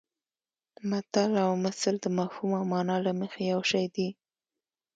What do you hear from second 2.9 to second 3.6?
له مخې